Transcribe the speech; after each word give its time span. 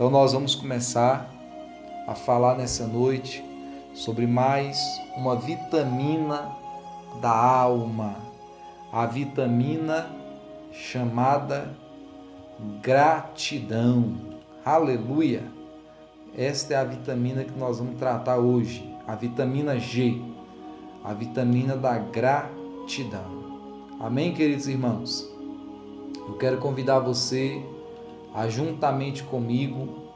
Então 0.00 0.08
nós 0.08 0.32
vamos 0.32 0.54
começar 0.54 1.30
a 2.06 2.14
falar 2.14 2.56
nessa 2.56 2.86
noite 2.86 3.44
sobre 3.92 4.26
mais 4.26 4.80
uma 5.14 5.36
vitamina 5.36 6.56
da 7.20 7.30
alma, 7.30 8.16
a 8.90 9.04
vitamina 9.04 10.10
chamada 10.72 11.76
gratidão. 12.80 14.14
Aleluia! 14.64 15.44
Esta 16.34 16.72
é 16.72 16.76
a 16.78 16.84
vitamina 16.84 17.44
que 17.44 17.58
nós 17.58 17.78
vamos 17.78 17.98
tratar 17.98 18.38
hoje, 18.38 18.82
a 19.06 19.14
vitamina 19.14 19.78
G, 19.78 20.18
a 21.04 21.12
vitamina 21.12 21.76
da 21.76 21.98
gratidão. 21.98 23.44
Amém, 24.00 24.32
queridos 24.32 24.66
irmãos? 24.66 25.30
Eu 26.26 26.38
quero 26.38 26.56
convidar 26.56 27.00
você 27.00 27.62
juntamente 28.48 29.24
comigo 29.24 30.08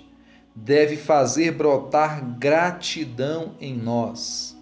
deve 0.65 0.97
fazer 0.97 1.53
brotar 1.53 2.23
gratidão 2.39 3.55
em 3.61 3.75
nós 3.75 4.57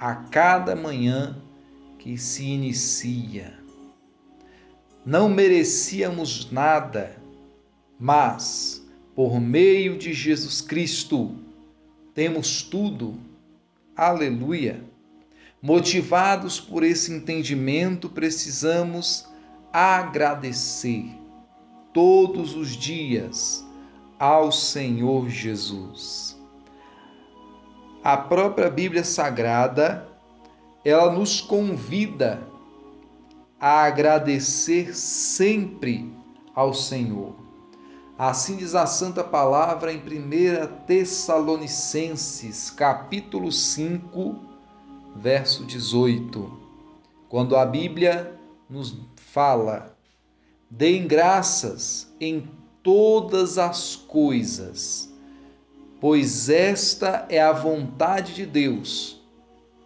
a 0.00 0.14
cada 0.14 0.74
manhã 0.74 1.36
que 1.98 2.16
se 2.16 2.44
inicia. 2.44 3.54
Não 5.04 5.28
merecíamos 5.28 6.50
nada, 6.50 7.16
mas 8.00 8.82
por 9.14 9.38
meio 9.40 9.98
de 9.98 10.12
Jesus 10.12 10.62
Cristo 10.62 11.36
temos 12.14 12.62
tudo. 12.62 13.18
Aleluia! 13.94 14.82
Motivados 15.60 16.58
por 16.58 16.82
esse 16.82 17.12
entendimento, 17.12 18.08
precisamos 18.08 19.28
agradecer 19.72 21.04
todos 21.92 22.56
os 22.56 22.70
dias 22.70 23.64
ao 24.22 24.52
Senhor 24.52 25.28
Jesus 25.28 26.40
a 28.04 28.16
própria 28.16 28.70
Bíblia 28.70 29.02
Sagrada, 29.02 30.08
ela 30.84 31.12
nos 31.12 31.40
convida 31.40 32.40
a 33.60 33.82
agradecer 33.82 34.94
sempre 34.94 36.12
ao 36.54 36.72
Senhor. 36.72 37.34
Assim 38.18 38.56
diz 38.56 38.76
a 38.76 38.86
santa 38.86 39.24
palavra 39.24 39.92
em 39.92 39.98
1 39.98 40.84
Tessalonicenses, 40.86 42.70
capítulo 42.70 43.50
5, 43.50 44.36
verso 45.16 45.64
18. 45.64 46.60
Quando 47.28 47.56
a 47.56 47.66
Bíblia 47.66 48.38
nos 48.68 48.96
fala: 49.16 49.96
"Deem 50.70 51.08
graças 51.08 52.12
em 52.20 52.48
todas 52.82 53.58
as 53.58 53.96
coisas, 53.96 55.12
pois 56.00 56.48
esta 56.48 57.26
é 57.28 57.40
a 57.40 57.52
vontade 57.52 58.34
de 58.34 58.44
Deus 58.44 59.20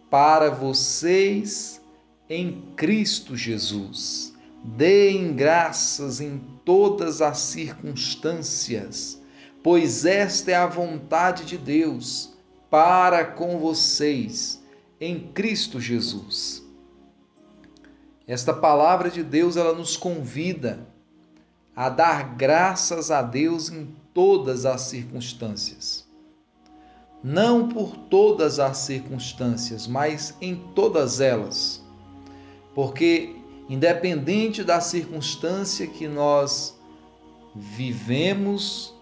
para 0.09 0.49
vocês 0.49 1.81
em 2.29 2.61
Cristo 2.75 3.35
Jesus. 3.35 4.33
Deem 4.63 5.33
graças 5.33 6.19
em 6.19 6.41
todas 6.65 7.21
as 7.21 7.37
circunstâncias, 7.37 9.21
pois 9.63 10.05
esta 10.05 10.51
é 10.51 10.55
a 10.55 10.67
vontade 10.67 11.45
de 11.45 11.57
Deus 11.57 12.33
para 12.69 13.23
com 13.23 13.59
vocês 13.59 14.61
em 14.99 15.19
Cristo 15.33 15.79
Jesus. 15.79 16.63
Esta 18.27 18.53
palavra 18.53 19.09
de 19.09 19.23
Deus 19.23 19.55
ela 19.55 19.73
nos 19.73 19.95
convida 19.95 20.85
a 21.77 21.87
dar 21.87 22.35
graças 22.35 23.09
a 23.09 23.21
Deus 23.21 23.69
em 23.69 23.95
todas 24.13 24.65
as 24.65 24.81
circunstâncias 24.81 26.07
não 27.23 27.67
por 27.67 27.95
todas 27.95 28.59
as 28.59 28.77
circunstâncias, 28.77 29.87
mas 29.87 30.35
em 30.41 30.55
todas 30.75 31.19
elas. 31.19 31.83
Porque, 32.73 33.35
independente 33.67 34.63
da 34.63 34.79
circunstância 34.79 35.87
que 35.87 36.07
nós 36.07 36.77
vivemos 37.55 38.93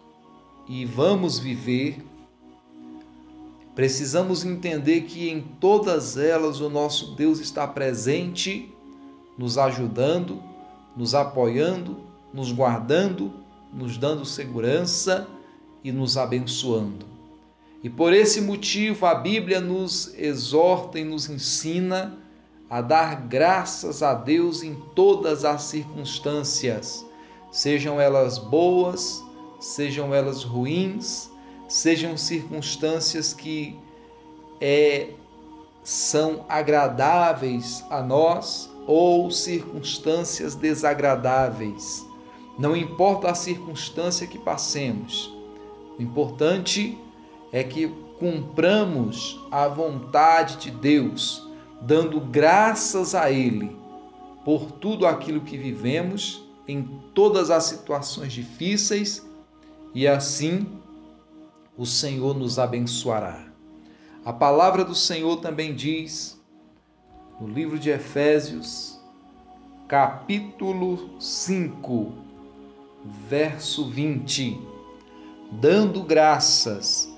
e 0.68 0.86
vamos 0.86 1.38
viver, 1.38 2.04
precisamos 3.76 4.46
entender 4.46 5.02
que 5.02 5.30
em 5.30 5.42
todas 5.60 6.18
elas 6.18 6.62
o 6.62 6.70
nosso 6.70 7.16
Deus 7.16 7.40
está 7.40 7.68
presente, 7.68 8.74
nos 9.38 9.58
ajudando, 9.58 10.42
nos 10.96 11.14
apoiando, 11.14 11.98
nos 12.36 12.52
guardando, 12.52 13.32
nos 13.72 13.98
dando 13.98 14.26
segurança 14.26 15.26
e 15.82 15.90
nos 15.90 16.18
abençoando. 16.18 17.06
E 17.82 17.90
por 17.90 18.12
esse 18.12 18.42
motivo 18.42 19.06
a 19.06 19.16
Bíblia 19.16 19.62
nos 19.62 20.14
exorta 20.16 21.00
e 21.00 21.06
nos 21.06 21.30
ensina 21.30 22.18
a 22.70 22.82
dar 22.82 23.28
graças 23.28 24.04
a 24.04 24.14
Deus 24.14 24.64
em 24.64 24.76
todas 24.94 25.46
as 25.46 25.64
circunstâncias, 25.64 27.06
sejam 27.52 28.02
elas 28.02 28.38
boas, 28.38 29.24
sejam 29.62 30.14
elas 30.14 30.44
ruins, 30.44 31.30
sejam 31.70 32.18
circunstâncias 32.18 33.34
que 33.34 33.80
é, 34.60 35.12
são 35.84 36.46
agradáveis 36.50 37.82
a 37.90 38.02
nós 38.02 38.70
ou 38.86 39.32
circunstâncias 39.32 40.54
desagradáveis. 40.54 42.05
Não 42.58 42.76
importa 42.76 43.30
a 43.30 43.36
circunstância 43.36 44.26
que 44.26 44.40
passemos, 44.40 45.34
o 45.98 46.02
importante 46.02 46.98
é 47.52 47.64
que 47.64 47.88
cumpramos 48.20 49.40
a 49.52 49.68
vontade 49.68 50.58
de 50.58 50.72
Deus, 50.72 51.46
dando 51.82 52.20
graças 52.20 53.14
a 53.14 53.30
Ele 53.30 53.76
por 54.46 54.72
tudo 54.72 55.06
aquilo 55.06 55.42
que 55.42 55.58
vivemos 55.58 56.44
em 56.68 56.84
todas 57.14 57.50
as 57.50 57.66
situações 57.66 58.32
difíceis 58.32 59.26
e 59.94 60.08
assim 60.08 60.68
o 61.78 61.86
Senhor 61.86 62.36
nos 62.36 62.58
abençoará. 62.58 63.46
A 64.24 64.32
palavra 64.32 64.84
do 64.84 64.96
Senhor 64.96 65.38
também 65.38 65.76
diz 65.76 66.42
no 67.40 67.48
livro 67.48 67.78
de 67.78 67.90
Efésios, 67.90 69.00
capítulo 69.88 71.20
5, 71.20 72.25
verso 73.30 73.90
20: 73.90 74.60
dando 75.52 76.02
graças 76.04 77.14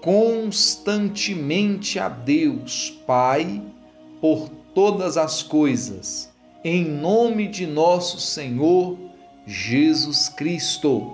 constantemente 0.00 1.98
a 1.98 2.08
Deus 2.08 2.90
Pai 3.06 3.62
por 4.20 4.48
todas 4.74 5.16
as 5.16 5.42
coisas, 5.42 6.30
em 6.64 6.84
nome 6.84 7.48
de 7.48 7.66
nosso 7.66 8.20
Senhor 8.20 8.96
Jesus 9.46 10.28
Cristo. 10.28 11.12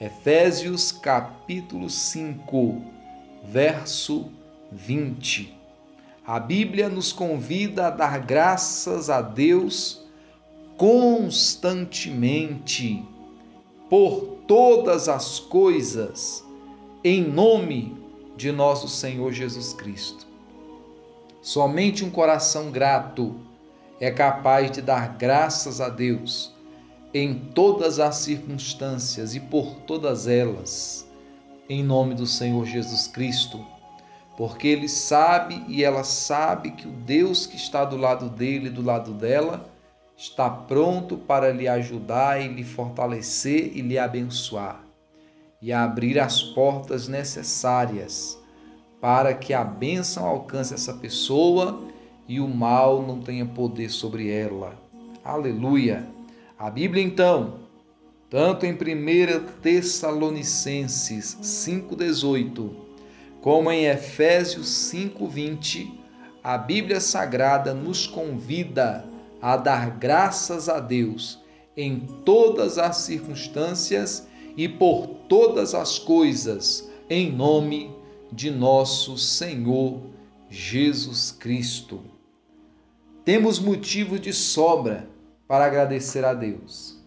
Efésios 0.00 0.92
capítulo 0.92 1.90
5, 1.90 2.82
verso 3.44 4.30
20. 4.72 5.54
A 6.26 6.38
Bíblia 6.38 6.88
nos 6.88 7.12
convida 7.12 7.88
a 7.88 7.90
dar 7.90 8.20
graças 8.20 9.10
a 9.10 9.20
Deus 9.20 10.06
constantemente 10.76 13.04
por 13.90 14.38
todas 14.46 15.08
as 15.08 15.40
coisas, 15.40 16.44
em 17.02 17.24
nome 17.24 18.00
de 18.36 18.52
nosso 18.52 18.86
Senhor 18.86 19.32
Jesus 19.32 19.72
Cristo. 19.72 20.28
Somente 21.42 22.04
um 22.04 22.10
coração 22.10 22.70
grato 22.70 23.34
é 23.98 24.08
capaz 24.12 24.70
de 24.70 24.80
dar 24.80 25.16
graças 25.18 25.80
a 25.80 25.88
Deus 25.88 26.54
em 27.12 27.34
todas 27.34 27.98
as 27.98 28.14
circunstâncias 28.16 29.34
e 29.34 29.40
por 29.40 29.74
todas 29.80 30.28
elas, 30.28 31.04
em 31.68 31.82
nome 31.82 32.14
do 32.14 32.26
Senhor 32.26 32.64
Jesus 32.66 33.08
Cristo, 33.08 33.66
porque 34.36 34.68
ele 34.68 34.88
sabe 34.88 35.64
e 35.66 35.82
ela 35.82 36.04
sabe 36.04 36.70
que 36.70 36.86
o 36.86 36.92
Deus 36.92 37.44
que 37.44 37.56
está 37.56 37.84
do 37.84 37.96
lado 37.96 38.28
dele 38.28 38.68
e 38.68 38.70
do 38.70 38.82
lado 38.82 39.12
dela 39.12 39.68
está 40.20 40.50
pronto 40.50 41.16
para 41.16 41.50
lhe 41.50 41.66
ajudar 41.66 42.42
e 42.42 42.46
lhe 42.46 42.62
fortalecer 42.62 43.72
e 43.74 43.80
lhe 43.80 43.98
abençoar 43.98 44.84
e 45.62 45.72
abrir 45.72 46.18
as 46.18 46.42
portas 46.42 47.08
necessárias 47.08 48.38
para 49.00 49.32
que 49.32 49.54
a 49.54 49.64
bênção 49.64 50.26
alcance 50.26 50.74
essa 50.74 50.92
pessoa 50.92 51.82
e 52.28 52.38
o 52.38 52.46
mal 52.46 53.00
não 53.00 53.22
tenha 53.22 53.46
poder 53.46 53.88
sobre 53.88 54.30
ela. 54.30 54.78
Aleluia! 55.24 56.06
A 56.58 56.68
Bíblia, 56.68 57.02
então, 57.02 57.54
tanto 58.28 58.66
em 58.66 58.74
1 58.74 58.76
Tessalonicenses 59.62 61.38
5,18, 61.40 62.70
como 63.40 63.72
em 63.72 63.86
Efésios 63.86 64.68
5,20, 64.92 65.90
a 66.44 66.58
Bíblia 66.58 67.00
Sagrada 67.00 67.72
nos 67.72 68.06
convida 68.06 69.08
a 69.40 69.56
dar 69.56 69.98
graças 69.98 70.68
a 70.68 70.80
Deus 70.80 71.38
em 71.76 72.00
todas 72.24 72.78
as 72.78 72.98
circunstâncias 72.98 74.26
e 74.56 74.68
por 74.68 75.06
todas 75.28 75.74
as 75.74 75.98
coisas, 75.98 76.88
em 77.08 77.32
nome 77.32 77.94
de 78.32 78.50
nosso 78.50 79.16
Senhor 79.16 80.02
Jesus 80.48 81.32
Cristo. 81.32 82.00
Temos 83.24 83.58
motivo 83.58 84.18
de 84.18 84.32
sobra 84.32 85.08
para 85.46 85.64
agradecer 85.64 86.24
a 86.24 86.34
Deus. 86.34 86.98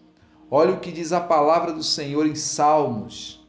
Olha 0.50 0.72
o 0.72 0.80
que 0.80 0.92
diz 0.92 1.12
a 1.12 1.20
palavra 1.20 1.72
do 1.72 1.82
Senhor 1.82 2.26
em 2.26 2.34
Salmos 2.34 3.44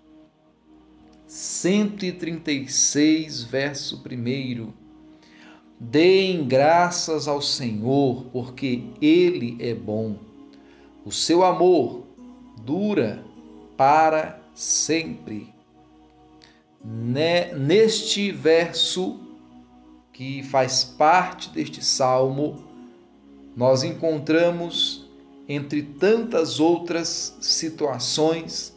136, 1.28 3.44
verso 3.44 4.02
1. 4.02 4.85
Deem 5.80 6.48
graças 6.48 7.28
ao 7.28 7.42
Senhor, 7.42 8.26
porque 8.32 8.84
Ele 9.02 9.58
é 9.60 9.74
bom. 9.74 10.16
O 11.04 11.12
seu 11.12 11.44
amor 11.44 12.04
dura 12.64 13.24
para 13.76 14.42
sempre. 14.54 15.54
Neste 16.84 18.32
verso, 18.32 19.20
que 20.14 20.44
faz 20.44 20.84
parte 20.84 21.50
deste 21.50 21.84
salmo, 21.84 22.64
nós 23.56 23.84
encontramos, 23.84 25.06
entre 25.48 25.82
tantas 25.82 26.60
outras 26.60 27.38
situações, 27.42 28.74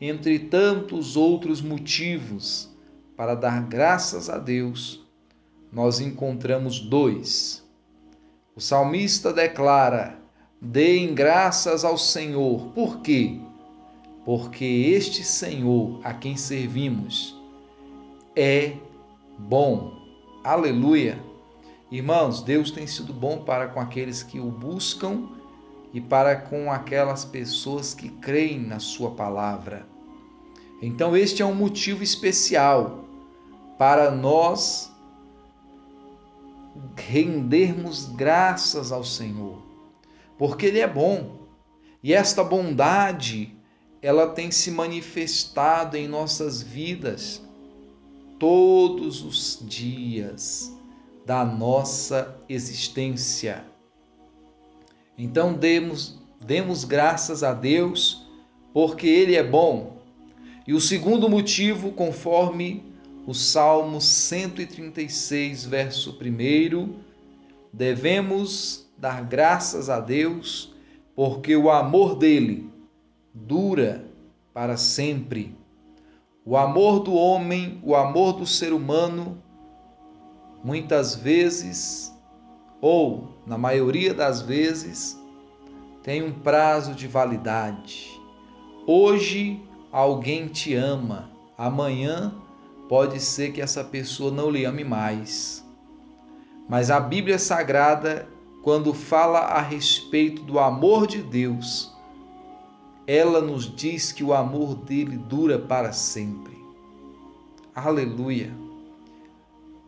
entre 0.00 0.38
tantos 0.38 1.16
outros 1.16 1.62
motivos 1.62 2.68
para 3.16 3.34
dar 3.34 3.62
graças 3.62 4.28
a 4.28 4.38
Deus, 4.38 5.05
nós 5.72 6.00
encontramos 6.00 6.80
dois. 6.80 7.64
O 8.54 8.60
salmista 8.60 9.32
declara: 9.32 10.18
Deem 10.60 11.14
graças 11.14 11.84
ao 11.84 11.98
Senhor. 11.98 12.68
Por 12.72 13.00
quê? 13.00 13.40
porque 14.26 14.64
este 14.64 15.22
Senhor 15.22 16.00
a 16.02 16.12
quem 16.12 16.36
servimos 16.36 17.40
é 18.34 18.72
bom. 19.38 19.92
Aleluia! 20.42 21.22
Irmãos, 21.92 22.42
Deus 22.42 22.72
tem 22.72 22.88
sido 22.88 23.12
bom 23.12 23.44
para 23.44 23.68
com 23.68 23.78
aqueles 23.78 24.24
que 24.24 24.40
o 24.40 24.50
buscam 24.50 25.28
e 25.94 26.00
para 26.00 26.34
com 26.34 26.72
aquelas 26.72 27.24
pessoas 27.24 27.94
que 27.94 28.08
creem 28.08 28.58
na 28.58 28.80
Sua 28.80 29.12
palavra. 29.12 29.86
Então, 30.82 31.16
este 31.16 31.40
é 31.40 31.46
um 31.46 31.54
motivo 31.54 32.02
especial 32.02 33.04
para 33.78 34.10
nós 34.10 34.92
rendermos 36.96 38.06
graças 38.14 38.92
ao 38.92 39.04
Senhor, 39.04 39.62
porque 40.38 40.66
Ele 40.66 40.80
é 40.80 40.88
bom 40.88 41.36
e 42.02 42.12
esta 42.12 42.44
bondade 42.44 43.54
ela 44.00 44.28
tem 44.28 44.50
se 44.50 44.70
manifestado 44.70 45.96
em 45.96 46.06
nossas 46.06 46.62
vidas 46.62 47.42
todos 48.38 49.22
os 49.22 49.58
dias 49.66 50.72
da 51.24 51.44
nossa 51.44 52.36
existência. 52.48 53.64
Então 55.18 55.54
demos, 55.54 56.18
demos 56.44 56.84
graças 56.84 57.42
a 57.42 57.52
Deus 57.52 58.26
porque 58.72 59.06
Ele 59.06 59.34
é 59.34 59.42
bom. 59.42 59.96
E 60.66 60.74
o 60.74 60.80
segundo 60.80 61.28
motivo, 61.28 61.92
conforme 61.92 62.84
o 63.26 63.34
Salmo 63.34 64.00
136, 64.00 65.64
verso 65.64 66.16
1, 66.16 66.94
devemos 67.72 68.88
dar 68.96 69.24
graças 69.24 69.90
a 69.90 69.98
Deus 69.98 70.72
porque 71.14 71.56
o 71.56 71.68
amor 71.68 72.14
dele 72.14 72.70
dura 73.34 74.04
para 74.54 74.76
sempre. 74.76 75.56
O 76.44 76.56
amor 76.56 77.00
do 77.00 77.14
homem, 77.14 77.80
o 77.82 77.96
amor 77.96 78.34
do 78.34 78.46
ser 78.46 78.72
humano, 78.72 79.42
muitas 80.62 81.16
vezes, 81.16 82.14
ou 82.80 83.28
na 83.44 83.58
maioria 83.58 84.14
das 84.14 84.40
vezes, 84.40 85.20
tem 86.04 86.22
um 86.22 86.32
prazo 86.32 86.94
de 86.94 87.08
validade. 87.08 88.08
Hoje 88.86 89.60
alguém 89.90 90.46
te 90.46 90.74
ama, 90.74 91.28
amanhã 91.58 92.32
pode 92.88 93.20
ser 93.20 93.52
que 93.52 93.60
essa 93.60 93.82
pessoa 93.82 94.30
não 94.30 94.50
lhe 94.50 94.64
ame 94.64 94.84
mais. 94.84 95.64
Mas 96.68 96.90
a 96.90 96.98
Bíblia 96.98 97.38
Sagrada, 97.38 98.28
quando 98.62 98.92
fala 98.92 99.40
a 99.40 99.60
respeito 99.60 100.42
do 100.42 100.58
amor 100.58 101.06
de 101.06 101.22
Deus, 101.22 101.92
ela 103.06 103.40
nos 103.40 103.74
diz 103.74 104.10
que 104.10 104.24
o 104.24 104.34
amor 104.34 104.74
dele 104.74 105.16
dura 105.16 105.58
para 105.58 105.92
sempre. 105.92 106.56
Aleluia. 107.74 108.52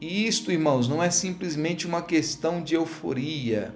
E 0.00 0.28
isto, 0.28 0.52
irmãos, 0.52 0.86
não 0.88 1.02
é 1.02 1.10
simplesmente 1.10 1.86
uma 1.86 2.02
questão 2.02 2.62
de 2.62 2.76
euforia, 2.76 3.74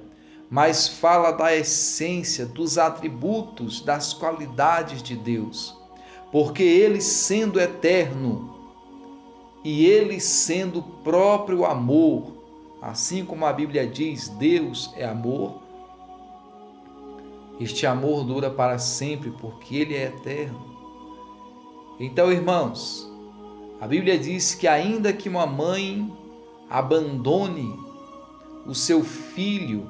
mas 0.49 0.87
fala 0.87 1.33
da 1.33 1.57
essência, 1.57 2.47
dos 2.47 2.79
atributos, 2.79 3.81
das 3.81 4.13
qualidades 4.13 5.03
de 5.03 5.17
Deus. 5.17 5.77
Porque 6.31 6.63
ele 6.63 7.01
sendo 7.01 7.59
eterno 7.59 8.52
e 9.65 9.87
ele 9.87 10.21
sendo 10.21 10.83
próprio 10.83 11.65
amor, 11.65 12.33
assim 12.81 13.25
como 13.25 13.47
a 13.47 13.53
Bíblia 13.53 13.87
diz, 13.87 14.29
Deus 14.29 14.93
é 14.97 15.05
amor, 15.05 15.63
este 17.61 17.87
amor 17.87 18.25
dura 18.25 18.51
para 18.51 18.79
sempre 18.79 19.31
porque 19.31 19.77
ele 19.77 19.95
é 19.95 20.05
eterno. 20.05 20.73
Então, 22.01 22.33
irmãos, 22.33 23.09
a 23.81 23.87
Bíblia 23.87 24.19
diz 24.19 24.55
que 24.55 24.67
ainda 24.67 25.13
que 25.13 25.29
uma 25.29 25.47
mãe 25.47 26.11
abandone 26.69 27.79
o 28.67 28.75
seu 28.75 29.05
filho, 29.05 29.89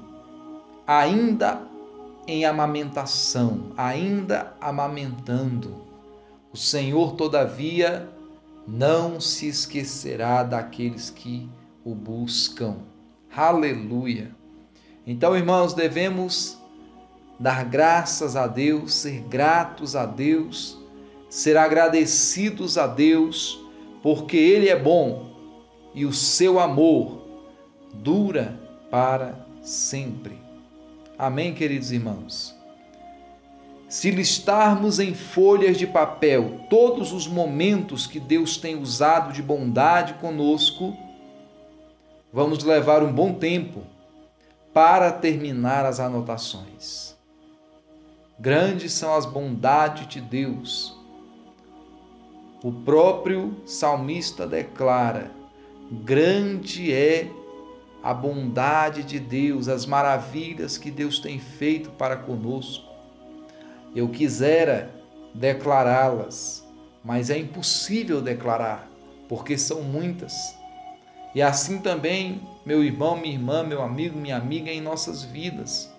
ainda 0.87 1.67
em 2.27 2.45
amamentação, 2.45 3.73
ainda 3.77 4.55
amamentando, 4.61 5.77
o 6.53 6.57
Senhor, 6.57 7.13
todavia, 7.13 8.09
não 8.67 9.21
se 9.21 9.49
esquecerá 9.49 10.43
daqueles 10.43 11.11
que 11.11 11.49
o 11.85 11.95
buscam. 11.95 12.77
Aleluia. 13.35 14.35
Então, 15.07 15.37
irmãos, 15.37 15.75
devemos 15.75 16.59
dar 17.39 17.65
graças 17.65 18.37
a 18.37 18.47
Deus, 18.47 18.95
ser 18.95 19.21
gratos 19.23 19.97
a 19.97 20.07
Deus, 20.07 20.79
ser 21.29 21.57
agradecidos 21.57 22.79
a 22.79 22.87
Deus 22.87 23.61
porque 24.03 24.37
Ele 24.37 24.69
é 24.69 24.79
bom 24.79 25.33
e 25.95 26.05
o 26.05 26.13
seu 26.13 26.59
amor 26.59 27.23
dura 27.95 28.59
para 28.91 29.47
sempre. 29.63 30.39
Amém, 31.19 31.55
queridos 31.55 31.93
irmãos? 31.93 32.62
Se 33.93 34.11
listarmos 34.11 34.99
em 34.99 35.13
folhas 35.13 35.77
de 35.77 35.87
papel 35.87 36.61
todos 36.71 37.13
os 37.13 37.27
momentos 37.27 38.07
que 38.07 38.19
Deus 38.19 38.57
tem 38.57 38.81
usado 38.81 39.35
de 39.35 39.43
bondade 39.43 40.15
conosco, 40.15 40.97
vamos 42.33 42.65
levar 42.65 43.03
um 43.03 43.13
bom 43.13 43.35
tempo 43.35 43.83
para 44.73 45.13
terminar 45.13 45.85
as 45.85 46.01
anotações. 46.01 47.15
Grandes 48.41 48.95
são 48.95 49.15
as 49.15 49.27
bondades 49.27 50.09
de 50.09 50.23
Deus. 50.23 50.99
O 52.65 52.73
próprio 52.73 53.55
salmista 53.67 54.47
declara: 54.47 55.31
grande 55.91 56.91
é 56.91 57.31
a 58.03 58.15
bondade 58.15 59.03
de 59.03 59.21
Deus, 59.21 59.69
as 59.69 59.85
maravilhas 59.85 60.79
que 60.79 60.91
Deus 60.91 61.19
tem 61.19 61.39
feito 61.39 61.91
para 61.91 62.17
conosco. 62.17 62.92
Eu 63.95 64.09
quisera 64.09 64.91
declará-las, 65.35 66.67
mas 67.05 67.31
é 67.31 67.39
impossível 67.39 68.21
declarar, 68.21 68.89
porque 69.29 69.57
são 69.59 69.83
muitas. 69.83 70.57
E 71.35 71.41
assim 71.41 71.79
também, 71.79 72.41
meu 72.65 72.85
irmão, 72.85 73.17
minha 73.17 73.35
irmã, 73.35 73.63
meu 73.63 73.83
amigo, 73.83 74.19
minha 74.19 74.37
amiga, 74.37 74.71
em 74.71 74.81
nossas 74.81 75.23
vidas. 75.23 75.91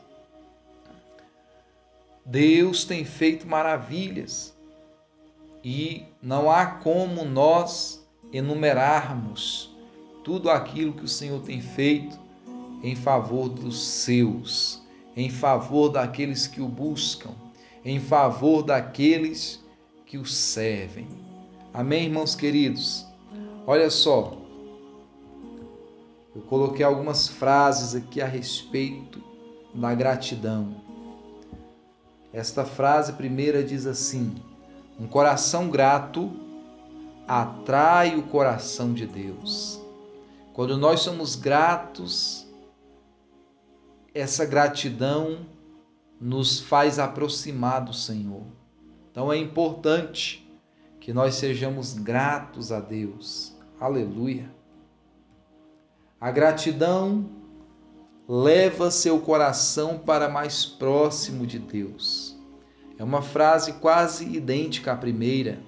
Deus 2.26 2.86
tem 2.86 3.04
feito 3.04 3.48
maravilhas 3.48 4.54
e 5.64 6.06
não 6.22 6.50
há 6.50 6.66
como 6.66 7.26
nós 7.26 8.08
enumerarmos 8.32 9.76
tudo 10.24 10.50
aquilo 10.50 10.94
que 10.94 11.04
o 11.04 11.08
Senhor 11.08 11.42
tem 11.42 11.62
feito 11.62 12.18
em 12.82 12.96
favor 12.96 13.50
dos 13.50 13.82
seus, 13.82 14.82
em 15.16 15.30
favor 15.30 15.90
daqueles 15.90 16.48
que 16.48 16.62
o 16.62 16.68
buscam, 16.68 17.32
em 17.84 18.00
favor 18.00 18.64
daqueles 18.64 19.64
que 20.06 20.18
o 20.18 20.26
servem. 20.26 21.08
Amém, 21.74 22.06
irmãos 22.06 22.36
queridos? 22.36 23.06
Olha 23.66 23.90
só, 23.90 24.38
eu 26.36 26.42
coloquei 26.44 26.86
algumas 26.86 27.28
frases 27.28 27.96
aqui 27.96 28.22
a 28.22 28.28
respeito 28.28 29.22
da 29.74 29.94
gratidão. 29.94 30.76
Esta 32.32 32.66
frase 32.66 33.14
primeira 33.14 33.64
diz 33.64 33.86
assim: 33.86 34.36
Um 35.00 35.08
coração 35.08 35.70
grato 35.70 36.32
atrai 37.28 38.18
o 38.18 38.24
coração 38.24 38.94
de 38.94 39.06
Deus. 39.06 39.80
Quando 40.54 40.78
nós 40.78 41.00
somos 41.00 41.36
gratos, 41.36 42.48
essa 44.14 44.46
gratidão 44.46 45.46
nos 46.24 46.62
faz 46.62 47.00
aproximar 47.00 47.84
do 47.84 47.94
Senhor. 47.94 48.44
Então 49.12 49.32
é 49.32 49.38
importante 49.38 50.50
que 50.98 51.12
nós 51.12 51.36
sejamos 51.36 51.94
gratos 51.94 52.72
a 52.72 52.80
Deus. 52.80 53.54
Aleluia. 53.78 54.50
A 56.22 56.32
gratidão 56.32 57.30
leva 58.26 58.90
seu 58.90 59.20
coração 59.20 60.00
para 60.00 60.30
mais 60.30 60.66
próximo 60.66 61.46
de 61.46 61.60
Deus. 61.60 62.38
É 62.98 63.04
uma 63.04 63.22
frase 63.22 63.74
quase 63.74 64.24
idêntica 64.24 64.94
à 64.94 64.96
primeira. 64.96 65.60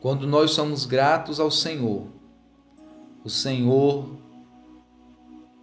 Quando 0.00 0.26
nós 0.26 0.52
somos 0.52 0.86
gratos 0.86 1.38
ao 1.38 1.50
Senhor, 1.50 2.06
o 3.22 3.28
Senhor, 3.28 4.16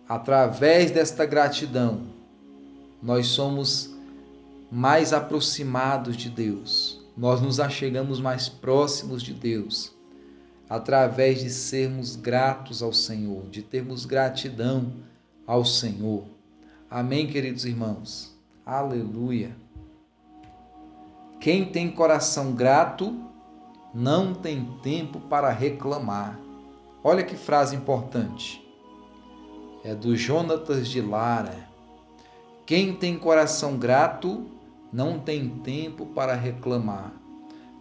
através 0.07 0.91
desta 0.91 1.25
gratidão, 1.25 2.13
nós 3.03 3.27
somos 3.27 3.93
mais 4.72 5.12
aproximados 5.12 6.15
de 6.15 6.29
Deus, 6.29 7.05
nós 7.17 7.41
nos 7.41 7.60
achegamos 7.60 8.22
mais 8.22 8.48
próximos 8.48 9.22
de 9.22 9.33
Deus, 9.33 9.93
através 10.69 11.41
de 11.41 11.50
sermos 11.50 12.15
gratos 12.15 12.81
ao 12.81 12.93
Senhor, 12.93 13.50
de 13.50 13.62
termos 13.62 14.05
gratidão 14.05 14.93
ao 15.45 15.65
Senhor. 15.65 16.24
Amém, 16.89 17.27
queridos 17.27 17.65
irmãos? 17.65 18.33
Aleluia. 18.65 19.55
Quem 21.41 21.65
tem 21.65 21.91
coração 21.91 22.53
grato 22.53 23.22
não 23.93 24.33
tem 24.33 24.65
tempo 24.81 25.19
para 25.19 25.50
reclamar. 25.50 26.39
Olha 27.03 27.22
que 27.22 27.36
frase 27.36 27.75
importante. 27.75 28.65
É 29.83 29.93
do 29.93 30.15
Jonatas 30.15 30.88
de 30.88 31.01
Lara. 31.01 31.73
Quem 32.65 32.93
tem 32.93 33.17
coração 33.17 33.77
grato 33.77 34.46
não 34.91 35.20
tem 35.20 35.50
tempo 35.50 36.05
para 36.05 36.34
reclamar. 36.34 37.12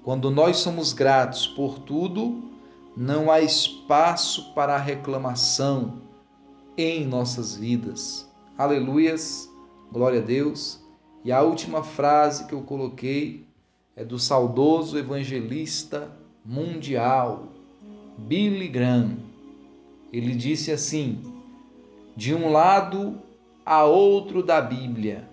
Quando 0.03 0.29
nós 0.29 0.57
somos 0.57 0.93
gratos 0.93 1.47
por 1.47 1.79
tudo, 1.79 2.51
não 2.97 3.31
há 3.31 3.41
espaço 3.41 4.53
para 4.55 4.77
reclamação 4.77 6.03
em 6.77 7.07
nossas 7.07 7.55
vidas. 7.55 8.29
Aleluias, 8.59 9.49
glória 9.93 10.21
a 10.21 10.25
Deus. 10.25 10.81
E 11.25 11.31
a 11.31 11.43
última 11.43 11.85
frase 11.85 12.47
que 12.47 12.53
eu 12.53 12.63
coloquei 12.63 13.47
é 13.95 14.05
do 14.05 14.19
saudoso 14.19 14.99
evangelista 14.99 16.11
mundial, 16.45 17.53
Billy 18.19 18.67
Graham. 18.67 19.17
Ele 20.13 20.35
disse 20.35 20.73
assim: 20.73 21.21
de 22.17 22.35
um 22.35 22.51
lado 22.51 23.23
a 23.65 23.85
outro 23.85 24.43
da 24.43 24.61
Bíblia, 24.61 25.29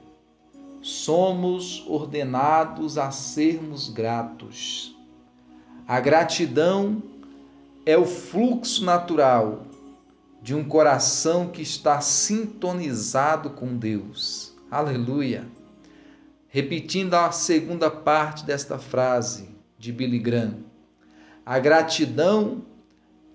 somos 0.82 1.84
ordenados 1.88 2.98
a 2.98 3.12
sermos 3.12 3.90
gratos. 3.90 4.96
A 5.88 6.00
gratidão 6.00 7.02
é 7.86 7.98
o 7.98 8.06
fluxo 8.06 8.86
natural 8.86 9.64
de 10.42 10.54
um 10.54 10.64
coração 10.64 11.48
que 11.48 11.62
está 11.62 12.00
sintonizado 12.02 13.50
com 13.50 13.76
Deus. 13.76 14.54
Aleluia. 14.70 15.46
Repetindo 16.48 17.16
a 17.16 17.32
segunda 17.32 17.90
parte 17.90 18.46
desta 18.46 18.78
frase 18.78 19.50
de 19.78 19.92
Billy 19.92 20.20
Graham. 20.20 20.58
A 21.46 21.58
gratidão 21.58 22.62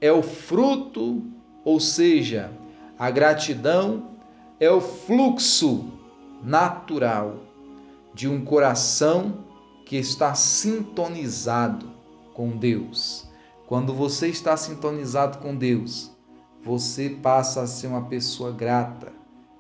é 0.01 0.13
o 0.13 0.23
fruto, 0.23 1.23
ou 1.65 1.81
seja, 1.81 2.51
a 2.99 3.11
gratidão 3.11 4.14
é 4.65 4.71
o 4.71 4.81
fluxo 4.81 5.93
natural 6.43 7.37
de 8.15 8.29
um 8.29 8.45
coração 8.45 9.45
que 9.85 9.97
está 9.97 10.35
sintonizado 10.35 11.91
com 12.33 12.57
Deus. 12.57 13.29
Quando 13.67 13.93
você 13.93 14.29
está 14.29 14.57
sintonizado 14.57 15.39
com 15.39 15.55
Deus, 15.55 16.11
você 16.63 17.11
passa 17.11 17.63
a 17.63 17.67
ser 17.67 17.89
uma 17.89 18.07
pessoa 18.07 18.53
grata 18.53 19.13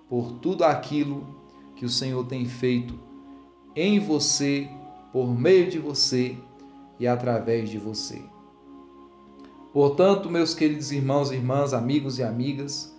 por 0.08 0.32
tudo 0.38 0.64
aquilo 0.64 1.26
que 1.76 1.84
o 1.84 1.90
Senhor 1.90 2.24
tem 2.26 2.46
feito 2.46 2.98
em 3.76 3.98
você, 3.98 4.68
por 5.12 5.26
meio 5.38 5.68
de 5.68 5.78
você 5.78 6.36
e 6.98 7.06
através 7.06 7.68
de 7.68 7.78
você. 7.78 8.22
Portanto, 9.72 10.30
meus 10.30 10.54
queridos 10.54 10.92
irmãos 10.92 11.30
e 11.30 11.34
irmãs, 11.34 11.74
amigos 11.74 12.18
e 12.18 12.22
amigas, 12.22 12.93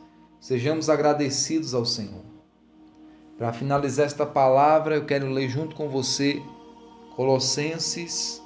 Sejamos 0.46 0.92
agradecidos 0.92 1.74
ao 1.74 1.84
Senhor. 1.84 2.22
Para 3.36 3.52
finalizar 3.52 4.06
esta 4.06 4.28
palavra, 4.28 4.94
eu 4.94 5.04
quero 5.04 5.28
ler 5.28 5.50
junto 5.50 5.76
com 5.76 5.90
você 5.90 6.40
Colossenses, 7.16 8.44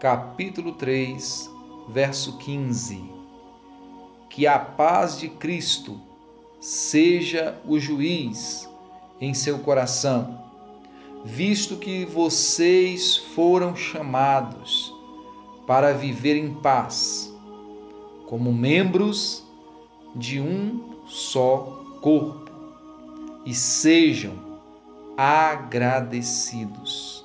capítulo 0.00 0.72
3, 0.72 1.50
verso 1.90 2.38
15. 2.38 3.04
Que 4.30 4.46
a 4.46 4.58
paz 4.58 5.18
de 5.18 5.28
Cristo 5.28 6.00
seja 6.58 7.60
o 7.66 7.78
juiz 7.78 8.66
em 9.20 9.34
seu 9.34 9.58
coração, 9.58 10.42
visto 11.22 11.76
que 11.76 12.06
vocês 12.06 13.18
foram 13.34 13.76
chamados 13.76 14.90
para 15.66 15.92
viver 15.92 16.34
em 16.34 16.54
paz, 16.54 17.30
como 18.26 18.50
membros 18.54 19.44
de 20.16 20.40
um 20.40 20.91
só 21.12 21.84
corpo 22.00 22.50
e 23.44 23.52
sejam 23.52 24.32
agradecidos. 25.14 27.22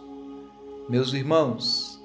Meus 0.89 1.13
irmãos, 1.13 1.97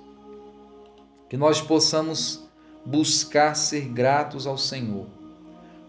que 1.28 1.36
nós 1.36 1.60
possamos 1.60 2.48
buscar 2.86 3.56
ser 3.56 3.88
gratos 3.88 4.46
ao 4.46 4.56
Senhor 4.56 5.06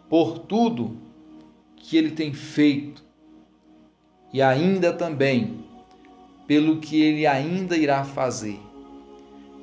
por 0.09 0.39
tudo 0.39 0.97
que 1.75 1.95
Ele 1.95 2.09
tem 2.11 2.33
feito 2.33 3.03
e 4.31 4.41
ainda 4.41 4.91
também 4.91 5.63
pelo 6.47 6.79
que 6.79 6.99
Ele 6.99 7.27
ainda 7.27 7.77
irá 7.77 8.03
fazer. 8.03 8.59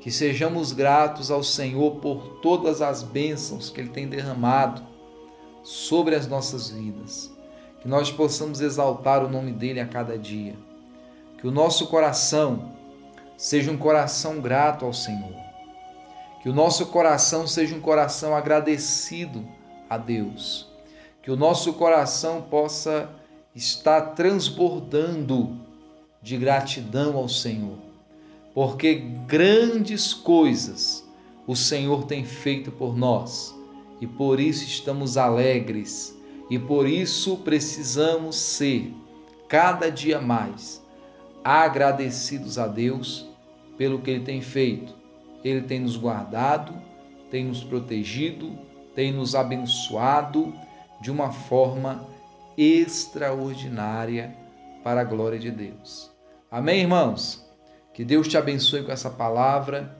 que 0.01 0.11
sejamos 0.11 0.73
gratos 0.73 1.31
ao 1.31 1.43
Senhor 1.43 1.97
por 1.97 2.39
todas 2.41 2.81
as 2.81 3.03
bênçãos 3.03 3.69
que 3.69 3.81
Ele 3.81 3.91
tem 3.91 4.09
derramado 4.09 4.90
sobre 5.63 6.15
as 6.15 6.27
nossas 6.27 6.71
vidas, 6.71 7.31
que 7.81 7.89
nós 7.89 8.11
possamos 8.11 8.61
exaltar 8.61 9.25
o 9.25 9.29
nome 9.29 9.53
dEle 9.53 9.81
a 9.81 9.87
cada 9.87 10.19
dia, 10.19 10.55
que 11.39 11.47
o 11.47 11.51
nosso 11.51 11.87
coração 11.87 12.73
seja 13.37 13.71
um 13.71 13.77
coração 13.77 14.41
grato 14.41 14.85
ao 14.85 14.93
Senhor, 14.93 15.35
que 16.43 16.49
o 16.49 16.53
nosso 16.55 16.87
coração 16.87 17.47
seja 17.47 17.75
um 17.75 17.81
coração 17.81 18.35
agradecido 18.35 19.47
a 19.89 19.97
Deus, 19.97 20.69
que 21.23 21.31
o 21.31 21.37
nosso 21.37 21.73
coração 21.75 22.43
possa 22.43 23.11
estar 23.55 24.01
transbordando 24.15 25.59
de 26.23 26.37
gratidão 26.37 27.17
ao 27.17 27.29
Senhor. 27.29 27.79
Porque 28.55 28.95
grandes 29.27 30.13
coisas 30.13 31.05
o 31.47 31.57
Senhor 31.57 32.05
tem 32.05 32.25
feito 32.25 32.71
por 32.71 32.97
nós 32.97 33.55
e 34.01 34.07
por 34.07 34.41
isso 34.41 34.65
estamos 34.65 35.17
alegres 35.17 36.19
e 36.51 36.59
por 36.59 36.87
isso 36.87 37.37
precisamos 37.39 38.37
ser 38.37 38.93
cada 39.49 39.91
dia 39.91 40.21
mais 40.21 40.83
agradecidos 41.45 42.59
a 42.59 42.67
Deus 42.67 43.29
pelo 43.77 44.01
que 44.01 44.11
Ele 44.11 44.25
tem 44.25 44.41
feito. 44.41 44.95
Ele 45.45 45.63
tem 45.63 45.81
nos 45.81 45.97
guardado, 45.97 46.75
tem 47.31 47.45
nos 47.45 47.63
protegido, 47.63 48.59
tem 48.95 49.13
nos 49.13 49.35
abençoado 49.35 50.53
de 51.01 51.11
uma 51.11 51.33
forma 51.33 52.07
extraordinária 52.59 54.37
para 54.83 55.01
a 55.01 55.05
glória 55.05 55.39
de 55.39 55.51
Deus. 55.51 56.11
Amém, 56.51 56.81
irmãos? 56.81 57.49
Que 57.95 58.05
Deus 58.05 58.29
te 58.29 58.37
abençoe 58.37 58.83
com 58.83 58.93
essa 58.93 59.09
palavra, 59.09 59.97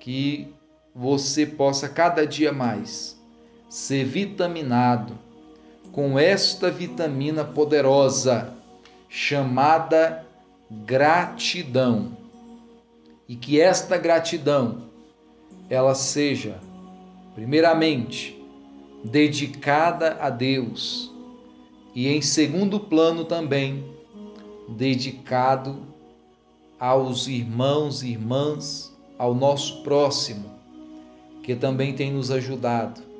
que 0.00 0.52
você 0.94 1.44
possa 1.46 1.88
cada 1.88 2.26
dia 2.26 2.52
mais 2.52 3.15
ser 3.76 4.06
vitaminado 4.06 5.12
com 5.92 6.18
esta 6.18 6.70
vitamina 6.70 7.44
poderosa 7.44 8.54
chamada 9.06 10.24
gratidão. 10.70 12.16
E 13.28 13.36
que 13.36 13.60
esta 13.60 13.98
gratidão 13.98 14.84
ela 15.68 15.94
seja 15.94 16.58
primeiramente 17.34 18.42
dedicada 19.04 20.16
a 20.22 20.30
Deus 20.30 21.12
e 21.94 22.08
em 22.08 22.22
segundo 22.22 22.80
plano 22.80 23.26
também 23.26 23.84
dedicado 24.70 25.82
aos 26.80 27.26
irmãos 27.26 28.02
e 28.02 28.12
irmãs, 28.12 28.90
ao 29.18 29.34
nosso 29.34 29.82
próximo, 29.82 30.50
que 31.42 31.54
também 31.54 31.94
tem 31.94 32.10
nos 32.10 32.30
ajudado. 32.30 33.15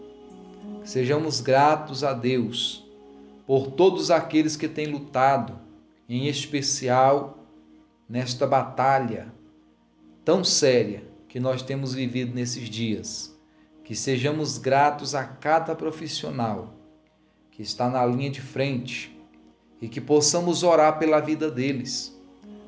Sejamos 0.86 1.40
gratos 1.40 2.04
a 2.04 2.12
Deus 2.12 2.88
por 3.44 3.72
todos 3.72 4.08
aqueles 4.08 4.56
que 4.56 4.68
têm 4.68 4.86
lutado, 4.86 5.58
em 6.08 6.28
especial 6.28 7.44
nesta 8.08 8.46
batalha 8.46 9.34
tão 10.24 10.44
séria 10.44 11.02
que 11.28 11.40
nós 11.40 11.60
temos 11.60 11.92
vivido 11.92 12.32
nesses 12.32 12.70
dias. 12.70 13.36
Que 13.82 13.96
sejamos 13.96 14.58
gratos 14.58 15.12
a 15.16 15.24
cada 15.24 15.74
profissional 15.74 16.72
que 17.50 17.62
está 17.62 17.90
na 17.90 18.06
linha 18.06 18.30
de 18.30 18.40
frente 18.40 19.20
e 19.82 19.88
que 19.88 20.00
possamos 20.00 20.62
orar 20.62 21.00
pela 21.00 21.18
vida 21.18 21.50
deles 21.50 22.16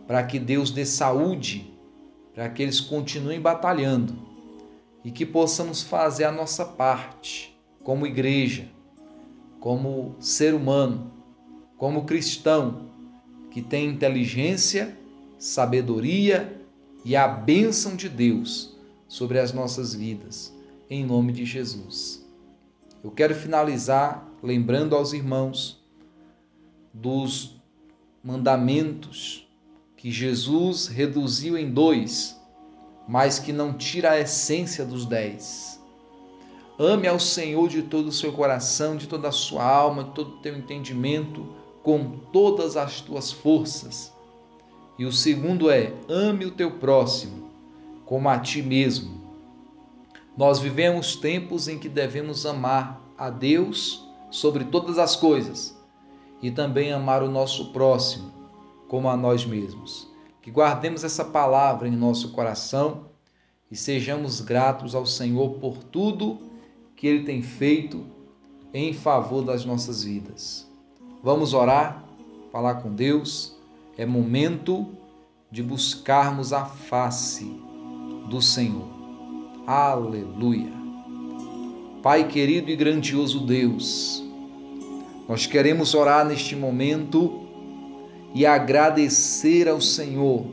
para 0.08 0.24
que 0.24 0.40
Deus 0.40 0.72
dê 0.72 0.84
saúde, 0.84 1.72
para 2.34 2.48
que 2.48 2.64
eles 2.64 2.80
continuem 2.80 3.40
batalhando 3.40 4.18
e 5.04 5.12
que 5.12 5.24
possamos 5.24 5.84
fazer 5.84 6.24
a 6.24 6.32
nossa 6.32 6.64
parte 6.64 7.56
como 7.88 8.06
igreja, 8.06 8.68
como 9.60 10.14
ser 10.20 10.52
humano, 10.52 11.10
como 11.78 12.04
cristão 12.04 12.90
que 13.50 13.62
tem 13.62 13.88
inteligência, 13.88 14.94
sabedoria 15.38 16.60
e 17.02 17.16
a 17.16 17.26
bênção 17.26 17.96
de 17.96 18.06
Deus 18.10 18.76
sobre 19.08 19.38
as 19.38 19.54
nossas 19.54 19.94
vidas, 19.94 20.54
em 20.90 21.02
nome 21.02 21.32
de 21.32 21.46
Jesus. 21.46 22.28
Eu 23.02 23.10
quero 23.10 23.34
finalizar 23.34 24.28
lembrando 24.42 24.94
aos 24.94 25.14
irmãos 25.14 25.82
dos 26.92 27.58
mandamentos 28.22 29.48
que 29.96 30.10
Jesus 30.10 30.88
reduziu 30.88 31.56
em 31.56 31.70
dois, 31.70 32.38
mas 33.08 33.38
que 33.38 33.50
não 33.50 33.72
tira 33.72 34.10
a 34.10 34.20
essência 34.20 34.84
dos 34.84 35.06
dez. 35.06 35.77
Ame 36.78 37.08
ao 37.08 37.18
Senhor 37.18 37.68
de 37.68 37.82
todo 37.82 38.06
o 38.06 38.12
seu 38.12 38.32
coração, 38.32 38.96
de 38.96 39.08
toda 39.08 39.28
a 39.28 39.32
sua 39.32 39.64
alma, 39.64 40.04
de 40.04 40.10
todo 40.10 40.34
o 40.34 40.38
teu 40.38 40.56
entendimento, 40.56 41.44
com 41.82 42.18
todas 42.32 42.76
as 42.76 43.00
tuas 43.00 43.32
forças. 43.32 44.12
E 44.96 45.04
o 45.04 45.12
segundo 45.12 45.70
é: 45.70 45.92
ame 46.08 46.44
o 46.44 46.52
teu 46.52 46.70
próximo 46.70 47.50
como 48.06 48.28
a 48.28 48.38
ti 48.38 48.62
mesmo. 48.62 49.18
Nós 50.36 50.60
vivemos 50.60 51.16
tempos 51.16 51.66
em 51.66 51.78
que 51.78 51.88
devemos 51.88 52.46
amar 52.46 53.02
a 53.18 53.28
Deus 53.28 54.06
sobre 54.30 54.64
todas 54.64 54.98
as 54.98 55.16
coisas 55.16 55.76
e 56.40 56.50
também 56.50 56.92
amar 56.92 57.24
o 57.24 57.28
nosso 57.28 57.72
próximo 57.72 58.32
como 58.88 59.08
a 59.08 59.16
nós 59.16 59.44
mesmos. 59.44 60.08
Que 60.40 60.50
guardemos 60.50 61.02
essa 61.02 61.24
palavra 61.24 61.88
em 61.88 61.96
nosso 61.96 62.30
coração 62.30 63.06
e 63.68 63.76
sejamos 63.76 64.40
gratos 64.40 64.94
ao 64.94 65.04
Senhor 65.04 65.54
por 65.54 65.82
tudo 65.82 66.47
que 66.98 67.06
Ele 67.06 67.22
tem 67.22 67.40
feito 67.40 68.04
em 68.74 68.92
favor 68.92 69.42
das 69.42 69.64
nossas 69.64 70.02
vidas. 70.02 70.68
Vamos 71.22 71.54
orar, 71.54 72.04
falar 72.50 72.82
com 72.82 72.92
Deus. 72.92 73.56
É 73.96 74.04
momento 74.04 74.84
de 75.48 75.62
buscarmos 75.62 76.52
a 76.52 76.64
face 76.64 77.44
do 78.28 78.42
Senhor. 78.42 78.88
Aleluia. 79.64 80.72
Pai 82.02 82.26
querido 82.26 82.68
e 82.68 82.76
grandioso 82.76 83.46
Deus, 83.46 84.24
nós 85.28 85.46
queremos 85.46 85.94
orar 85.94 86.26
neste 86.26 86.56
momento 86.56 87.42
e 88.34 88.44
agradecer 88.44 89.68
ao 89.68 89.80
Senhor, 89.80 90.46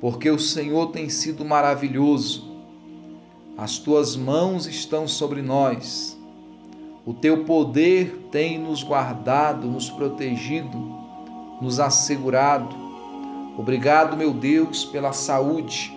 porque 0.00 0.28
o 0.28 0.38
Senhor 0.40 0.88
tem 0.88 1.08
sido 1.08 1.44
maravilhoso. 1.44 2.55
As 3.56 3.78
tuas 3.78 4.16
mãos 4.16 4.66
estão 4.66 5.08
sobre 5.08 5.40
nós. 5.40 6.14
O 7.06 7.14
teu 7.14 7.44
poder 7.44 8.28
tem 8.30 8.58
nos 8.58 8.82
guardado, 8.82 9.66
nos 9.66 9.88
protegido, 9.88 10.76
nos 11.62 11.80
assegurado. 11.80 12.76
Obrigado, 13.56 14.14
meu 14.14 14.34
Deus, 14.34 14.84
pela 14.84 15.14
saúde. 15.14 15.90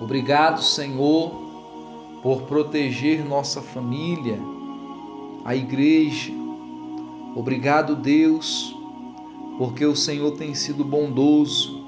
Obrigado, 0.00 0.62
Senhor, 0.62 1.30
por 2.22 2.42
proteger 2.42 3.22
nossa 3.22 3.60
família, 3.60 4.40
a 5.44 5.54
igreja. 5.54 6.32
Obrigado, 7.36 7.94
Deus, 7.94 8.74
porque 9.58 9.84
o 9.84 9.94
Senhor 9.94 10.30
tem 10.30 10.54
sido 10.54 10.82
bondoso 10.82 11.84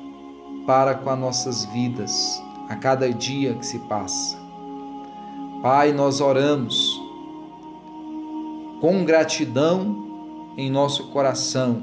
para 0.66 0.94
com 0.96 1.08
as 1.08 1.18
nossas 1.18 1.64
vidas 1.66 2.42
a 2.68 2.76
cada 2.76 3.10
dia 3.12 3.54
que 3.54 3.66
se 3.66 3.78
passa. 3.80 4.38
Pai, 5.62 5.92
nós 5.92 6.20
oramos 6.20 7.00
com 8.80 9.04
gratidão 9.04 10.52
em 10.56 10.70
nosso 10.70 11.08
coração 11.08 11.82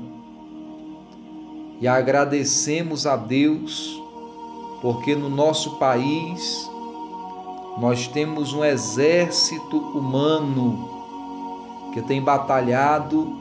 e 1.80 1.88
agradecemos 1.88 3.08
a 3.08 3.16
Deus 3.16 4.00
porque 4.82 5.16
no 5.16 5.30
nosso 5.30 5.78
país 5.78 6.70
nós 7.80 8.08
temos 8.08 8.54
um 8.54 8.64
exército 8.64 9.78
humano 9.78 10.90
que 11.94 12.02
tem 12.02 12.22
batalhado 12.22 13.36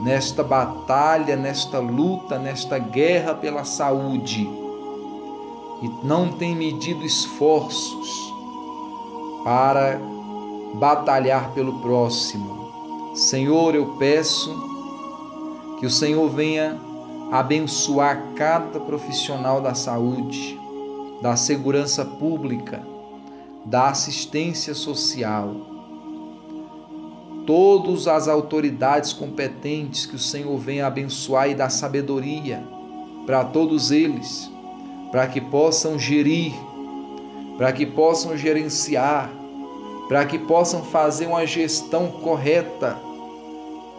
nesta 0.00 0.42
batalha, 0.42 1.36
nesta 1.36 1.78
luta, 1.78 2.38
nesta 2.38 2.78
guerra 2.78 3.34
pela 3.34 3.64
saúde 3.64 4.65
e 5.82 5.88
não 6.04 6.32
tem 6.32 6.54
medido 6.54 7.04
esforços 7.04 8.32
para 9.44 10.00
batalhar 10.74 11.52
pelo 11.52 11.80
próximo. 11.80 12.70
Senhor, 13.14 13.74
eu 13.74 13.96
peço 13.98 14.54
que 15.78 15.86
o 15.86 15.90
Senhor 15.90 16.28
venha 16.28 16.78
abençoar 17.30 18.32
cada 18.34 18.80
profissional 18.80 19.60
da 19.60 19.74
saúde, 19.74 20.58
da 21.22 21.36
segurança 21.36 22.04
pública, 22.04 22.82
da 23.64 23.88
assistência 23.88 24.74
social 24.74 25.76
todas 27.46 28.08
as 28.08 28.26
autoridades 28.26 29.12
competentes 29.12 30.04
que 30.04 30.16
o 30.16 30.18
Senhor 30.18 30.58
venha 30.58 30.86
abençoar 30.86 31.48
e 31.48 31.54
dar 31.54 31.70
sabedoria 31.70 32.62
para 33.24 33.44
todos 33.44 33.92
eles, 33.92 34.50
para 35.16 35.28
que 35.28 35.40
possam 35.40 35.98
gerir, 35.98 36.52
para 37.56 37.72
que 37.72 37.86
possam 37.86 38.36
gerenciar, 38.36 39.32
para 40.08 40.26
que 40.26 40.38
possam 40.38 40.82
fazer 40.82 41.24
uma 41.24 41.46
gestão 41.46 42.08
correta, 42.10 42.98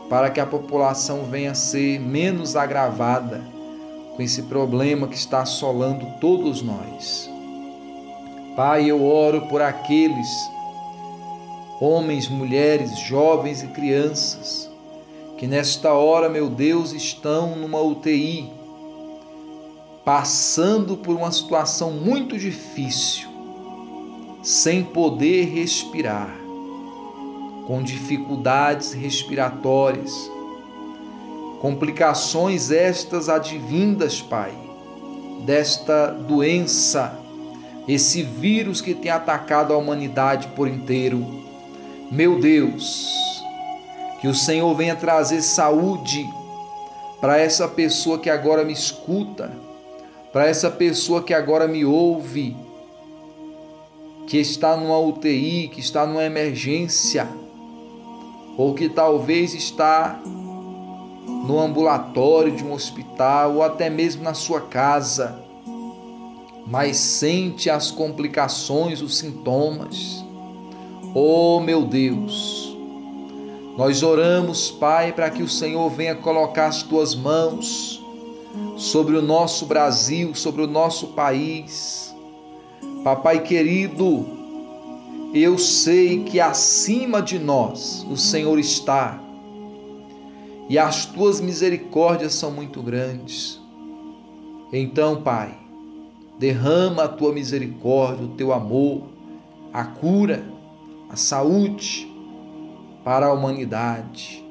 para 0.08 0.30
que 0.30 0.39
a 0.39 0.45
população 0.45 1.23
venha 1.23 1.53
a 1.53 1.56
ser 1.56 1.99
menos 1.99 2.56
agravada 2.56 3.41
com 4.15 4.21
esse 4.21 4.43
problema 4.43 5.08
que 5.08 5.15
está 5.15 5.41
assolando 5.41 6.06
todos 6.21 6.62
nós. 6.62 7.27
Pai, 8.56 8.86
eu 8.86 9.03
oro 9.03 9.47
por 9.47 9.60
aqueles 9.60 10.30
homens, 11.82 12.30
mulheres, 12.30 12.95
jovens 12.99 13.63
e 13.63 13.67
crianças 13.69 14.69
que 15.36 15.47
nesta 15.47 15.93
hora, 15.93 16.30
meu 16.30 16.47
Deus, 16.47 16.91
estão 16.91 17.56
numa 17.56 17.82
UTI, 17.82 18.57
passando 20.08 20.96
por 20.96 21.17
uma 21.17 21.34
situação 21.34 21.91
muito 21.91 22.38
difícil, 22.38 23.28
sem 24.41 24.82
poder 24.82 25.54
respirar, 25.54 26.34
com 27.67 27.84
dificuldades 27.84 28.93
respiratórias, 28.93 30.32
complicações 31.60 32.72
estas 32.72 33.28
advindas, 33.28 34.22
Pai, 34.22 34.54
desta 35.46 36.08
doença, 36.08 37.20
esse 37.86 38.24
vírus 38.24 38.80
que 38.80 38.93
tem 38.93 39.12
atacado 39.12 39.74
a 39.74 39.78
humanidade 39.78 40.48
por 40.56 40.70
inteiro. 40.70 41.43
Meu 42.10 42.39
Deus, 42.39 43.43
que 44.22 44.30
o 44.30 44.34
Senhor 44.34 44.74
venha 44.74 44.96
trazer 44.96 45.41
saúde 45.41 46.26
para 47.20 47.38
essa 47.38 47.67
pessoa 47.67 48.17
que 48.17 48.30
agora 48.30 48.63
me 48.63 48.72
escuta, 48.72 49.66
para 50.38 50.50
essa 50.50 50.69
pessoa 50.69 51.23
que 51.23 51.34
agora 51.34 51.67
me 51.67 51.84
ouve, 51.84 52.56
que 54.28 54.38
está 54.38 54.78
numa 54.78 55.00
UTI, 55.00 55.67
que 55.67 55.80
está 55.80 56.06
numa 56.06 56.23
emergência, 56.23 57.28
ou 58.56 58.76
que 58.76 58.88
talvez 58.88 59.56
está 59.56 60.21
no 61.26 61.60
ambulatório 61.60 62.56
de 62.56 62.63
um 62.63 62.71
hospital 62.71 63.56
ou 63.56 63.63
até 63.63 63.89
mesmo 63.89 64.21
na 64.21 64.36
sua 64.36 64.62
casa, 64.62 65.41
mas 66.67 66.97
sente 66.97 67.67
as 67.67 67.89
complicações, 67.89 69.02
os 69.02 69.17
sintomas. 69.17 70.23
Oh, 71.15 71.60
meu 71.60 71.84
Deus, 71.84 72.78
nós 73.76 74.04
oramos, 74.04 74.69
Pai, 74.69 75.12
para 75.13 75.32
que 75.32 75.41
o 75.41 75.50
Senhor 75.50 75.89
venha 75.89 76.13
colocar 76.13 76.67
as 76.67 76.84
tuas 76.84 77.15
mãos 77.15 78.06
sobre 78.78 79.18
o 79.18 79.22
nosso 79.22 79.66
Brasil, 79.66 80.34
sobre 80.36 80.62
o 80.62 80.68
nosso 80.68 81.08
país. 81.08 82.16
Papai 83.04 83.42
querido, 83.42 84.26
eu 85.34 85.58
sei 85.58 86.24
que 86.24 86.40
acima 86.40 87.22
de 87.22 87.40
nós 87.40 88.06
o 88.10 88.16
Senhor 88.16 88.60
está 88.60 89.20
e 90.70 90.78
as 90.78 91.06
tuas 91.06 91.42
misericórdias 91.42 92.34
são 92.34 92.52
muito 92.52 92.82
grandes. 92.82 93.60
Então, 94.72 95.22
Pai, 95.22 95.58
derrama 96.38 97.06
a 97.06 97.08
tua 97.08 97.34
misericórdia, 97.34 98.26
o 98.26 98.36
teu 98.36 98.54
amor, 98.54 99.04
a 99.74 99.86
cura, 99.86 100.46
a 101.10 101.16
saúde 101.16 102.12
para 103.04 103.28
a 103.28 103.34
humanidade. 103.34 104.46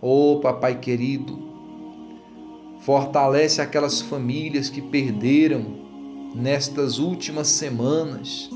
Oh, 0.00 0.40
papai 0.42 0.78
querido, 0.78 1.51
fortalece 2.84 3.60
aquelas 3.60 4.00
famílias 4.00 4.68
que 4.68 4.82
perderam 4.82 5.64
nestas 6.34 6.98
últimas 6.98 7.48
semanas 7.48 8.50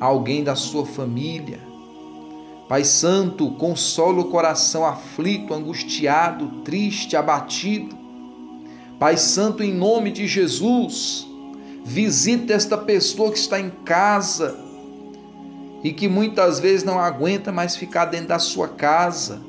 alguém 0.00 0.42
da 0.42 0.54
sua 0.54 0.86
família. 0.86 1.60
Pai 2.68 2.84
Santo, 2.84 3.50
consola 3.52 4.22
o 4.22 4.30
coração 4.30 4.84
aflito, 4.84 5.54
angustiado, 5.54 6.62
triste, 6.64 7.16
abatido. 7.16 7.96
Pai 8.98 9.16
Santo, 9.16 9.62
em 9.62 9.72
nome 9.72 10.10
de 10.10 10.26
Jesus, 10.26 11.26
visita 11.84 12.54
esta 12.54 12.76
pessoa 12.76 13.30
que 13.30 13.38
está 13.38 13.60
em 13.60 13.70
casa 13.84 14.58
e 15.84 15.92
que 15.92 16.08
muitas 16.08 16.58
vezes 16.58 16.82
não 16.82 16.98
aguenta 16.98 17.52
mais 17.52 17.76
ficar 17.76 18.06
dentro 18.06 18.28
da 18.28 18.38
sua 18.38 18.68
casa. 18.68 19.40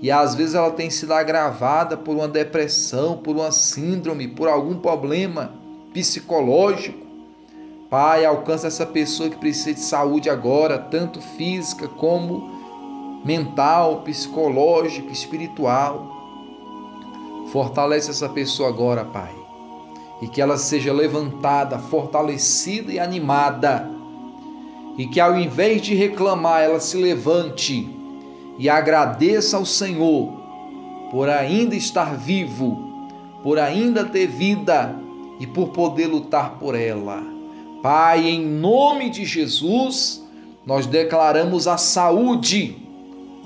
E 0.00 0.10
às 0.10 0.34
vezes 0.34 0.54
ela 0.54 0.70
tem 0.70 0.88
sido 0.90 1.12
agravada 1.12 1.96
por 1.96 2.14
uma 2.14 2.28
depressão, 2.28 3.16
por 3.16 3.34
uma 3.34 3.50
síndrome, 3.50 4.28
por 4.28 4.48
algum 4.48 4.78
problema 4.78 5.52
psicológico. 5.92 7.06
Pai, 7.90 8.24
alcança 8.24 8.66
essa 8.66 8.86
pessoa 8.86 9.30
que 9.30 9.36
precisa 9.36 9.74
de 9.74 9.80
saúde 9.80 10.30
agora, 10.30 10.78
tanto 10.78 11.20
física 11.20 11.88
como 11.88 13.20
mental, 13.24 14.02
psicológica, 14.02 15.10
espiritual. 15.10 16.06
Fortalece 17.50 18.10
essa 18.10 18.28
pessoa 18.28 18.68
agora, 18.68 19.04
Pai, 19.04 19.34
e 20.20 20.28
que 20.28 20.40
ela 20.40 20.58
seja 20.58 20.92
levantada, 20.92 21.78
fortalecida 21.78 22.92
e 22.92 23.00
animada 23.00 23.98
e 24.98 25.06
que 25.06 25.20
ao 25.20 25.38
invés 25.38 25.80
de 25.80 25.94
reclamar, 25.94 26.60
ela 26.62 26.80
se 26.80 26.96
levante 26.96 27.97
e 28.58 28.68
agradeça 28.68 29.56
ao 29.56 29.64
Senhor 29.64 30.32
por 31.10 31.28
ainda 31.28 31.76
estar 31.76 32.16
vivo, 32.16 32.76
por 33.42 33.58
ainda 33.58 34.04
ter 34.04 34.26
vida 34.26 34.94
e 35.38 35.46
por 35.46 35.68
poder 35.68 36.08
lutar 36.08 36.58
por 36.58 36.74
ela. 36.74 37.22
Pai, 37.82 38.26
em 38.28 38.44
nome 38.44 39.08
de 39.08 39.24
Jesus, 39.24 40.22
nós 40.66 40.84
declaramos 40.84 41.68
a 41.68 41.76
saúde 41.76 42.76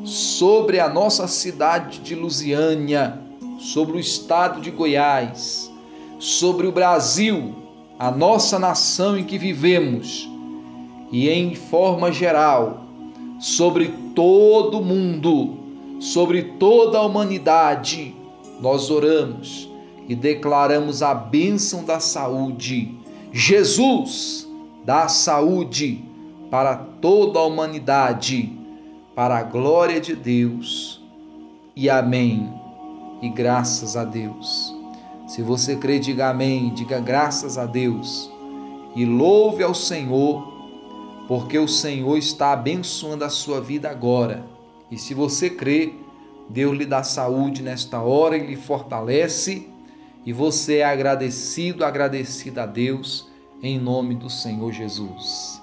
sobre 0.04 0.80
a 0.80 0.88
nossa 0.88 1.28
cidade 1.28 2.00
de 2.00 2.14
Lusiânia, 2.14 3.20
sobre 3.58 3.98
o 3.98 4.00
estado 4.00 4.60
de 4.60 4.70
Goiás, 4.70 5.70
sobre 6.18 6.66
o 6.66 6.72
Brasil, 6.72 7.54
a 7.98 8.10
nossa 8.10 8.58
nação 8.58 9.16
em 9.16 9.24
que 9.24 9.38
vivemos 9.38 10.28
e 11.12 11.28
em 11.28 11.54
forma 11.54 12.10
geral 12.10 12.82
sobre 13.42 13.88
todo 14.14 14.78
o 14.78 14.84
mundo, 14.84 15.58
sobre 15.98 16.44
toda 16.60 16.98
a 16.98 17.02
humanidade, 17.02 18.14
nós 18.60 18.88
oramos 18.88 19.68
e 20.08 20.14
declaramos 20.14 21.02
a 21.02 21.12
bênção 21.12 21.82
da 21.82 21.98
saúde. 21.98 22.96
Jesus 23.32 24.48
dá 24.84 25.08
saúde 25.08 26.04
para 26.52 26.76
toda 26.76 27.40
a 27.40 27.44
humanidade, 27.44 28.56
para 29.12 29.38
a 29.38 29.42
glória 29.42 30.00
de 30.00 30.14
Deus. 30.14 31.02
E 31.74 31.90
amém. 31.90 32.48
E 33.20 33.28
graças 33.28 33.96
a 33.96 34.04
Deus. 34.04 34.72
Se 35.26 35.42
você 35.42 35.74
crê, 35.74 35.98
diga 35.98 36.30
amém, 36.30 36.72
diga 36.74 37.00
graças 37.00 37.58
a 37.58 37.66
Deus. 37.66 38.30
E 38.94 39.04
louve 39.04 39.64
ao 39.64 39.74
Senhor 39.74 40.51
porque 41.32 41.58
o 41.58 41.66
Senhor 41.66 42.18
está 42.18 42.52
abençoando 42.52 43.24
a 43.24 43.30
sua 43.30 43.58
vida 43.58 43.88
agora. 43.88 44.44
E 44.90 44.98
se 44.98 45.14
você 45.14 45.48
crê, 45.48 45.94
Deus 46.50 46.76
lhe 46.76 46.84
dá 46.84 47.02
saúde 47.02 47.62
nesta 47.62 48.02
hora 48.02 48.36
e 48.36 48.46
lhe 48.46 48.54
fortalece, 48.54 49.66
e 50.26 50.30
você 50.30 50.80
é 50.80 50.84
agradecido, 50.84 51.86
agradecida 51.86 52.64
a 52.64 52.66
Deus, 52.66 53.30
em 53.62 53.78
nome 53.78 54.14
do 54.14 54.28
Senhor 54.28 54.70
Jesus. 54.72 55.58